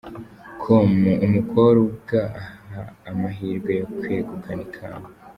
[0.61, 0.91] com
[1.25, 5.09] umukobwa aha amahirwe yo kwegukana ikamba.